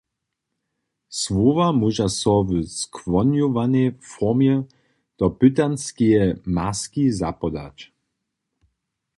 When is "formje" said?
4.11-4.55